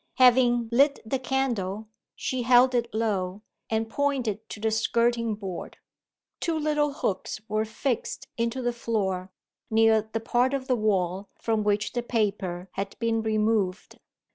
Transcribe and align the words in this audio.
Having 0.15 0.69
lit 0.71 0.99
the 1.05 1.19
candle, 1.19 1.87
she 2.15 2.41
hel 2.41 2.67
d 2.67 2.79
it 2.79 2.87
low, 2.91 3.43
and 3.69 3.87
pointed 3.87 4.49
to 4.49 4.59
the 4.59 4.71
skirting 4.71 5.35
board. 5.35 5.77
Two 6.39 6.57
little 6.57 6.91
hooks 6.91 7.39
were 7.47 7.65
fixed 7.65 8.27
into 8.35 8.63
the 8.63 8.73
floor, 8.73 9.31
near 9.69 10.01
the 10.11 10.19
part 10.19 10.55
of 10.55 10.65
the 10.67 10.75
wall 10.75 11.29
from 11.35 11.63
which 11.63 11.91
the 11.93 12.01
paper 12.01 12.67
had 12.71 12.95
been 12.99 13.21
removed. 13.21 13.99